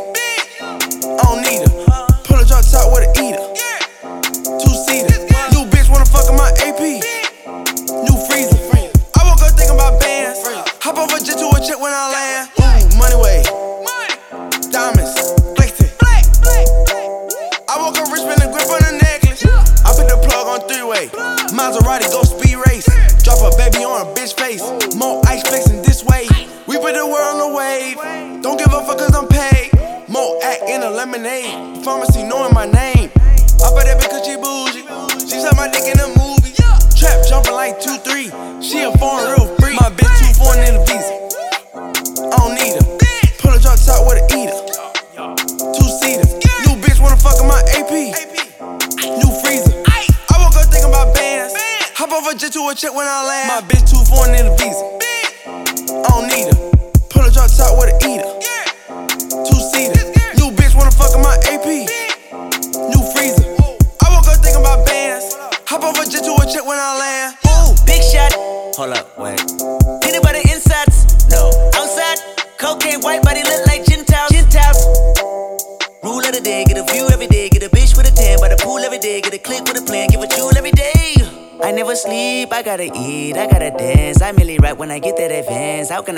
[0.63, 2.07] I don't need her.
[2.25, 3.10] Pull a drop top with it.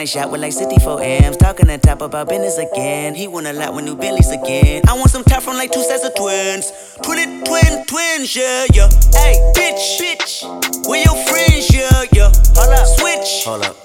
[0.03, 1.37] I shot with like 64 M's.
[1.37, 3.15] Talking to top about business again.
[3.15, 4.83] He won a lot with new Bentleys again.
[4.89, 6.73] I want some top from like two sets of twins.
[7.05, 8.89] Twin, twin, twins, yeah, yeah.
[9.15, 10.89] Hey, bitch, bitch.
[10.89, 12.33] Where your friends, yeah, yeah.
[12.57, 13.45] Hold up, switch.
[13.45, 13.82] Hold up.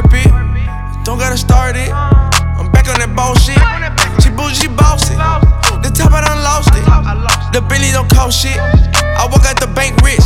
[0.00, 1.04] Carpet.
[1.04, 1.92] Don't gotta start it.
[1.92, 3.60] I'm back on that bullshit.
[4.22, 5.16] She bougie, she bossy.
[5.84, 6.84] The top I done lost it.
[7.52, 8.56] The Bentley don't cost shit.
[8.56, 10.24] I walk out the bank rich.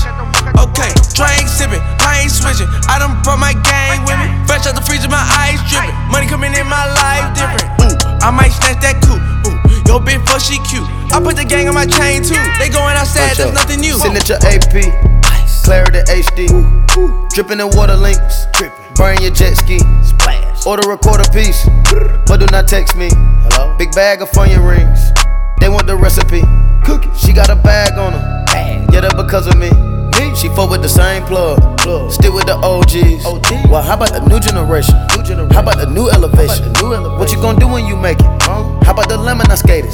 [0.55, 2.69] Okay, drink sipping, I ain't switching.
[2.87, 4.29] I done brought my gang with me.
[4.47, 5.95] Fresh out the freezer, my eyes dripping.
[6.11, 7.67] Money coming in my life different.
[7.83, 9.23] Ooh, I might snatch that coupe.
[9.49, 9.57] Ooh,
[9.89, 10.87] yo bitch fuck she cute.
[11.11, 12.39] I put the gang on my chain too.
[12.59, 13.95] They going outside, there's nothing new.
[13.95, 14.75] Signature AP,
[15.65, 16.51] clarity HD,
[17.33, 18.47] dripping in water links,
[18.95, 20.67] burn your jet ski, Splash.
[20.67, 21.67] order a quarter piece,
[22.27, 23.09] but do not text me.
[23.51, 23.75] Hello.
[23.77, 25.13] Big bag of Funya rings,
[25.61, 26.43] they want the recipe.
[26.85, 28.89] Cookie, she got a bag on her, Bag.
[28.91, 29.71] get her because of me.
[29.71, 30.35] Me.
[30.37, 32.11] She fuck with the same plug, plug.
[32.13, 33.25] still with the OGs.
[33.69, 34.95] Well, how about the new generation?
[35.17, 35.51] New generation.
[35.51, 36.73] How about the new elevation?
[36.73, 37.19] The new elevation?
[37.19, 38.27] What you gonna do when you make it?
[38.43, 39.91] How about the lemon I skated?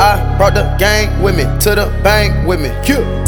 [0.00, 2.68] I brought the gang with me to the bank with me.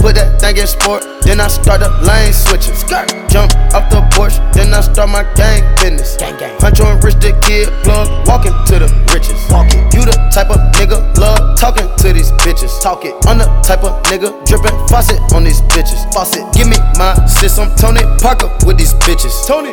[0.00, 3.21] Put that thing in sport, then I start the lane switching.
[3.32, 6.20] Jump off the porch, then I start my gang business.
[6.20, 6.52] Gang, gang.
[6.60, 9.40] Punch on rich the kid plug, walking to the riches.
[9.48, 9.88] Walking.
[9.96, 12.68] You the type of nigga love talking to these bitches.
[12.82, 13.16] Talk it.
[13.24, 16.04] I'm the type of nigga dripping faucet on these bitches.
[16.12, 16.44] Faucet.
[16.52, 19.32] Give me my sis, I'm Tony Parker with these bitches.
[19.48, 19.72] Tony.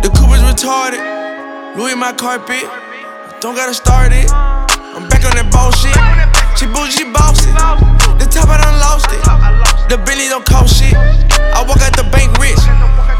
[0.00, 1.04] The coupe is retarded.
[1.76, 2.64] Louis my carpet.
[3.44, 4.24] Don't gotta start it.
[4.32, 5.92] I'm back on that bullshit.
[6.56, 7.52] She bougie, she bossy.
[8.16, 9.71] The top I done lost it.
[9.88, 10.94] The Bentley don't cost shit.
[10.94, 12.58] I walk out the bank rich.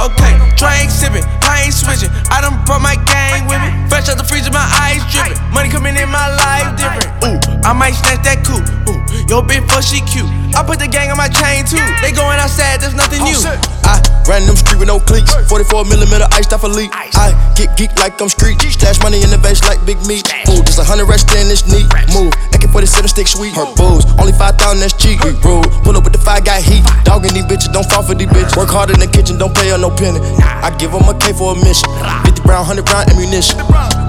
[0.00, 2.10] Okay, drink sipping, I ain't switching.
[2.32, 3.70] I done brought my gang with me.
[3.88, 5.38] Fresh out the freezer, my eyes dripping.
[5.52, 7.12] Money coming in my life different.
[7.22, 8.66] Ooh, I might snatch that coupe.
[8.88, 8.98] Ooh,
[9.28, 10.26] yo bitch fuck she cute.
[10.56, 11.80] I put the gang on my chain too.
[12.00, 13.38] They going outside, there's nothing new.
[13.86, 15.30] I ran them street with no cleats.
[15.48, 16.90] 44 millimeter iced off a leak.
[16.94, 18.60] I get geek like I'm street.
[18.62, 20.26] Stash money in the vase like big meat.
[20.50, 21.86] Ooh, just a hundred rest in this neat.
[22.10, 22.32] Move,
[22.72, 23.52] AK-47 stick sweet.
[23.54, 25.22] Her booze, only 5,000 that's cheap.
[25.24, 26.82] We rule, pull up with the five got heat.
[27.04, 28.56] Dogging these bitches, don't fall for these bitches.
[28.56, 30.20] Work hard in the kitchen, don't pay her no penny.
[30.40, 31.88] I give them a K for a mission.
[32.24, 33.60] 50 round, 100 round ammunition.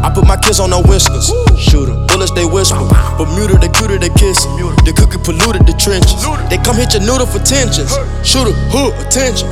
[0.03, 1.32] I put my kids on no whiskers.
[1.59, 2.80] Shoot 'em, bullets they whisper.
[3.18, 4.47] Bermuda, they cuter, they kiss.
[4.88, 6.24] The cookie polluted the trenches.
[6.49, 7.91] They come hit your noodle for tensions.
[8.24, 9.47] Shooter, hood, attention.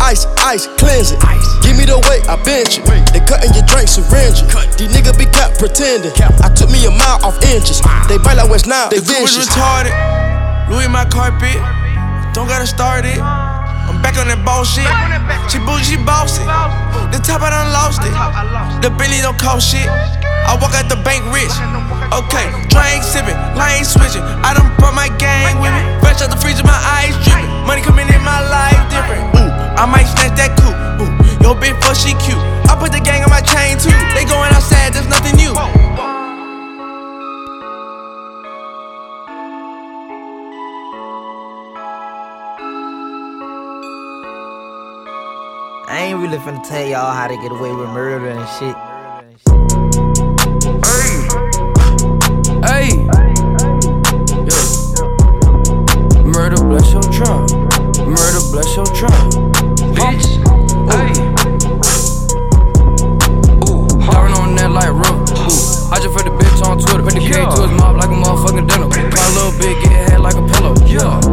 [0.00, 1.20] Ice, ice, cleanse it.
[1.62, 2.84] Give me the weight, I bench it.
[3.12, 4.48] They cutting your drink, syringe it.
[4.76, 6.12] These niggas be cap pretending.
[6.44, 7.80] I took me a mile off inches.
[8.08, 9.50] They bite like West Nile, they The coupe is vicious.
[9.50, 9.90] retarded.
[10.70, 11.58] Louis my carpet.
[12.30, 13.18] Don't gotta start it.
[13.18, 14.86] I'm back on that bullshit.
[15.50, 16.46] She bougie, she bossy.
[17.10, 18.14] The top I done lost it.
[18.78, 19.90] The Bentley don't cost shit.
[20.46, 21.50] I walk out the bank rich.
[22.14, 24.22] Okay, drink sipping, I ain't switching.
[24.22, 25.82] I done brought my gang with me.
[25.98, 27.50] Fresh out the freezer, my eyes dripping.
[27.66, 29.34] Money coming in my life different.
[29.34, 30.78] Ooh, I might snatch that coupe.
[31.02, 31.10] Ooh,
[31.42, 32.38] yo bitch fuck she cute.
[32.70, 33.90] I put the gang on my chain too.
[34.14, 35.50] They going outside, there's nothing new.
[45.94, 48.74] I ain't really finna tell y'all how to get away with murder and shit.
[50.82, 51.22] Hey,
[52.66, 52.98] hey,
[54.42, 54.64] yeah.
[56.26, 57.46] Murder bless your trunk.
[58.10, 59.34] Murder bless your trunk.
[59.94, 60.26] Bitch,
[60.90, 61.14] hey.
[63.62, 65.30] Ooh, Darn on that like rope.
[65.30, 67.04] Ooh, I just put the bitch on Twitter.
[67.04, 68.88] Put the K to his mouth like a motherfucking dinner.
[68.88, 70.74] My little bitch get head like a pillow.
[70.88, 71.23] Yeah.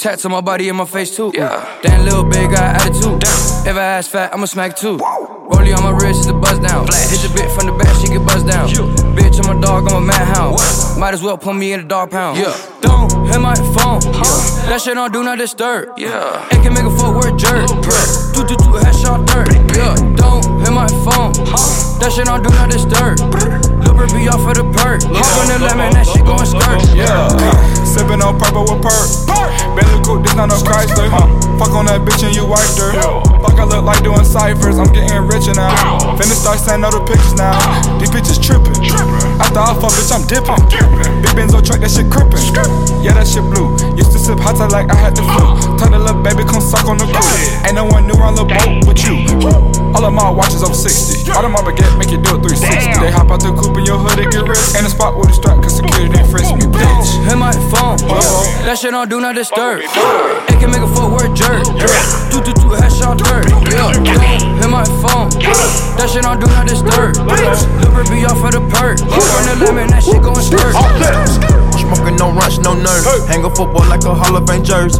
[0.00, 0.10] Huh.
[0.10, 1.30] Tats on my body and my face too.
[1.34, 1.78] Yeah.
[1.82, 3.22] Damn little big got attitude.
[3.68, 4.96] If I ass fat, I'ma smack too.
[4.96, 6.86] Rollie on my wrist is a buzz down.
[6.86, 8.68] Hit your bitch from the back, she get buzzed down.
[9.14, 10.98] Bitch, I'm a dog, I'm a madhound.
[10.98, 12.38] Might as well put me in a dog pound.
[12.38, 12.56] Yeah.
[12.80, 14.00] Don't hit my phone.
[14.00, 14.70] Yeah.
[14.72, 15.98] That shit don't do not disturb.
[15.98, 16.48] Yeah.
[16.50, 17.68] It can make a footwork jerk.
[18.32, 19.52] Do do do headshot dirt.
[19.76, 21.34] Yeah, don't hit my phone.
[21.44, 21.98] Huh?
[22.00, 23.20] That shit on do not disturb.
[23.84, 25.02] Lil' be off of the perk.
[25.04, 26.80] Hop on the lemon, that shit going skirt.
[26.96, 27.28] Yeah,
[27.84, 29.59] sippin' on purple with perk.
[29.76, 31.08] Bentley coupe, this not no Chrysler.
[31.60, 32.96] Fuck on that bitch and you wiped her.
[33.44, 34.80] Fuck, I look like doing ciphers.
[34.80, 35.72] I'm getting richer now.
[36.16, 37.52] Finna start sending all the pictures now.
[38.00, 38.72] These bitches trippin'.
[39.36, 40.60] After I fuck, bitch, I'm dipping.
[41.20, 42.40] Big Benzo truck, that shit crippin'.
[43.04, 43.76] Yeah, that shit blue.
[43.96, 45.44] Used to sip hot like I had the flu.
[45.76, 47.32] Tell the little baby, come suck on the crew.
[47.68, 49.20] Ain't no one new on the boat with you.
[49.92, 51.32] All of my watches over 60.
[51.32, 53.04] All of my baguette make you do it 360.
[53.04, 54.72] They hop out the coupe in your hood and get rich.
[54.76, 57.08] In the spot with a strap, cause security didn't frisk me, bitch.
[57.28, 58.00] Hit my phone.
[58.64, 59.69] That shit don't do not disturb.
[59.78, 61.62] It can make a footwork jerk.
[62.34, 63.46] Do do do headshot dirt.
[63.70, 63.94] Yeah,
[64.58, 65.30] hit my phone.
[65.94, 67.14] That shit on do not disturb.
[67.78, 68.98] Liver be off of the perk.
[68.98, 70.74] Burn the lemon, that shit going skirt.
[71.78, 73.06] Smoking no rush, no nerve.
[73.30, 74.98] Hang a football like a Hall of Fame jersey.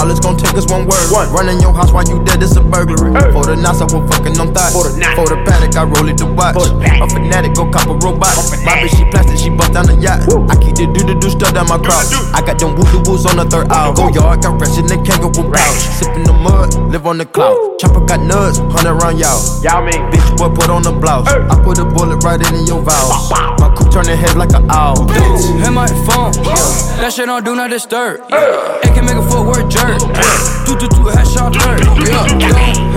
[0.00, 1.04] All it's gonna take is one word.
[1.28, 3.12] Run in your house while you dead, is a burglary.
[3.36, 4.72] For the knots, I was fucking on thoughts.
[4.72, 6.56] For the paddock, I roll it to watch.
[6.56, 8.32] A fanatic, go cop a robot.
[8.64, 10.24] My bitch, she plastic, she bust down the yacht.
[10.48, 12.08] I keep the do do do stuff down my crotch.
[12.32, 13.94] I got them woo doo woos on the third hour.
[13.94, 15.80] Go yard, got rest in the kangaroo pouch.
[15.98, 17.78] Sipping the mud, live on the cloud.
[17.78, 19.40] Chopper got nuts, hundred round y'all.
[19.62, 21.28] Y'all mean bitch, boy, put on the blouse.
[21.28, 23.30] I put a bullet right in your valves.
[23.60, 25.08] My coupe turning head like an owl.
[25.08, 26.32] Hit my phone.
[27.00, 28.20] That shit on do not disturb.
[28.30, 29.98] It can make a footwork jerk.
[30.66, 31.80] Do do do headshot dirt.
[32.08, 32.87] Yeah,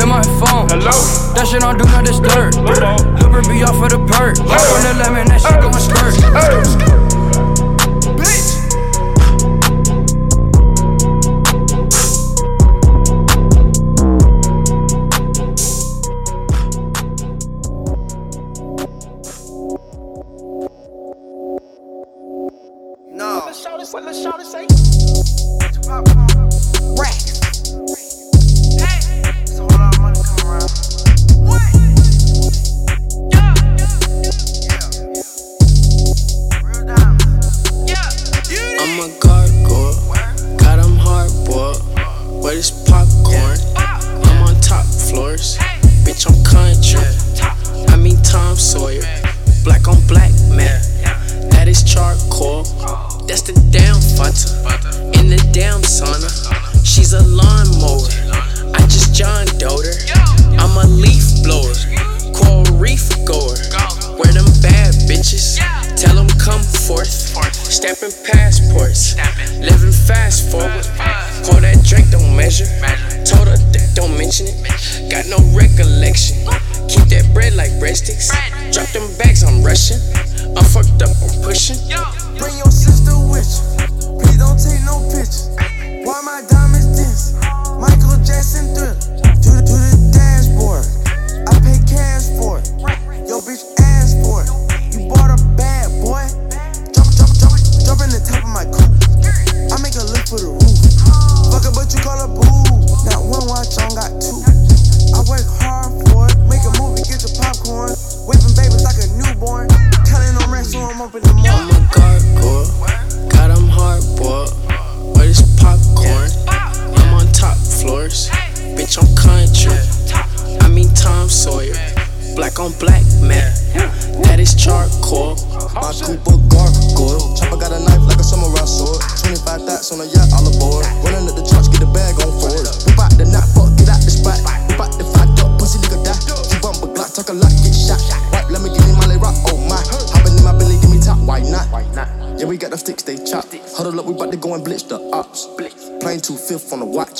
[111.01, 111.70] up in the morning.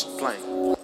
[0.04, 0.81] Fifth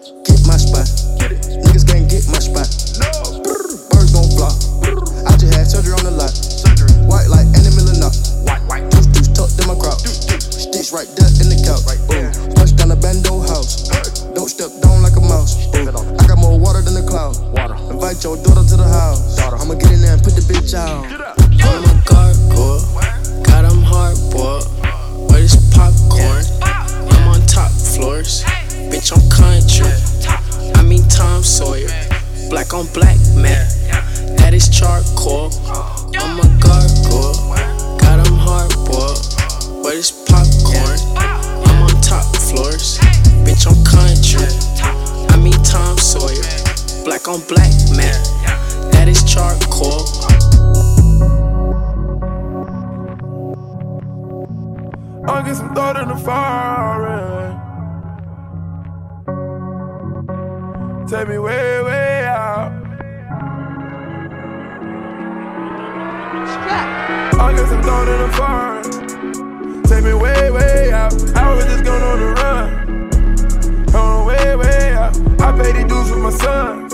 [67.88, 69.84] Thrown in a foreign.
[69.84, 71.14] Take me way, way out.
[71.38, 73.96] I was just going on the run.
[73.96, 75.18] On way, way out.
[75.40, 76.90] I paid these dues with my son.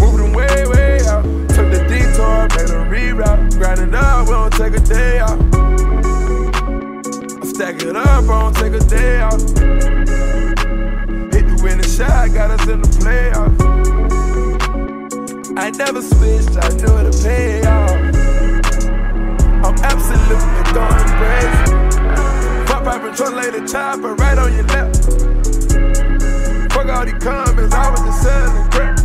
[0.00, 1.22] Moved them way, way out.
[1.54, 3.56] Took the detour, made a reroute.
[3.56, 5.38] Grinding up, we don't take a day off.
[7.40, 9.38] I stack it up, I don't take a day off.
[11.30, 13.60] Hit the winning shot, got us in the playoffs.
[15.56, 18.33] I never switched, I knew it'd pay off.
[19.82, 21.66] Absolutely going crazy.
[22.66, 24.94] Fuck pipe and lay the chopper right on your lap.
[26.72, 28.98] Fuck all these comments, I was just selling crap.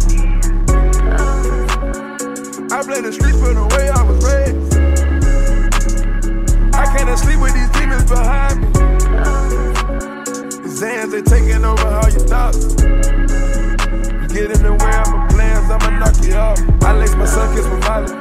[2.71, 4.73] I blame the streets for the way I was raised.
[6.73, 8.67] I can't sleep with these demons behind me.
[10.63, 12.75] These hands, they taking over all your thoughts.
[12.81, 16.59] You get in the way of my plans, I'ma knock you off.
[16.83, 18.13] I lace my kiss with Molly.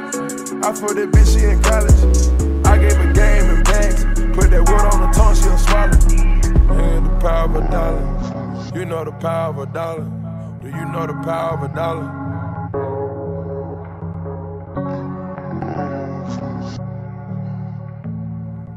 [0.61, 2.28] I for that bitch, she in college.
[2.79, 4.03] Gave her game and bags.
[4.35, 5.97] Put that wood on her tongue, she'll swallow.
[6.71, 8.05] And the power of a dollar.
[8.73, 10.05] You know the power of a dollar.
[10.61, 12.07] Do you know the power of a dollar?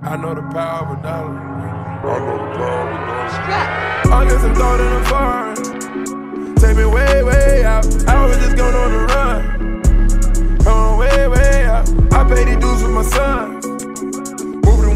[0.03, 1.38] I know the power of a dollar.
[1.38, 4.14] I know the power of a dollar.
[4.14, 6.55] I guess I'm thrown in a foreign.
[6.57, 7.86] Take me way, way out.
[8.09, 10.66] I was just going on the run.
[10.66, 11.88] On way, way out.
[12.12, 13.61] I paid these dues with my son.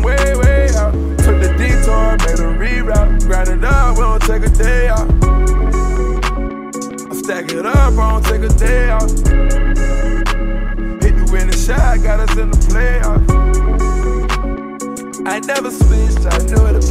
[0.06, 0.92] Way, way out.
[1.18, 3.26] Took the detour, made a reroute.
[3.26, 5.10] Grinding up, we don't take a day off.
[7.10, 9.10] I stack it up, I don't take a day off.
[11.02, 13.26] Hit the winning shot, got us in the playoffs.
[15.26, 16.84] I never switched, I knew it'd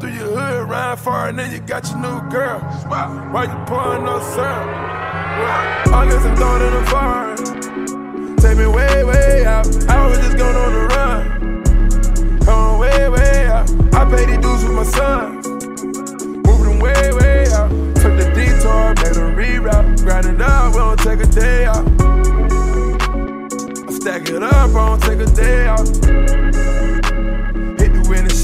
[0.00, 2.60] Through your hood, ride far, and then you got your new girl.
[2.88, 4.86] Why you pouring no syrup?
[6.16, 8.36] Guess I'm throwing in the foreign.
[8.36, 9.66] Take me way, way out.
[9.88, 12.48] I was just going on the run.
[12.48, 13.68] On way, way out.
[13.92, 15.42] I paid these dues with my son.
[16.46, 17.70] Moving way, way out.
[17.96, 20.04] Took the detour, made a reroute.
[20.04, 21.84] Grinding up, we don't take a day off.
[23.88, 26.85] I stack it up, I don't take a day off.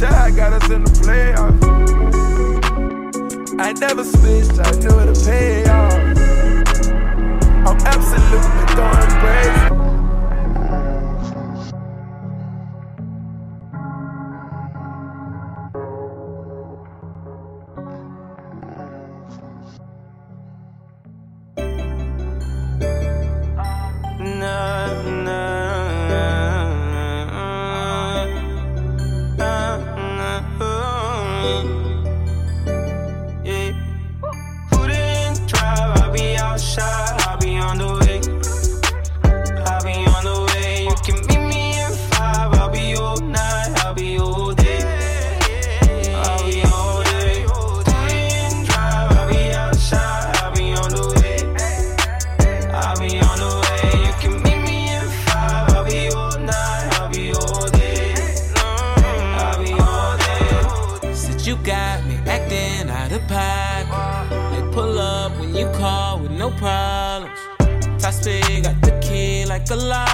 [0.02, 1.62] Shot, got us in the playoffs.
[3.60, 5.92] I never switched, I knew it'd pay off.
[7.68, 9.71] I'm absolutely going crazy.
[69.66, 70.11] Key like